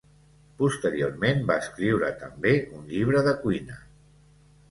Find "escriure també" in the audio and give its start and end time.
1.65-2.53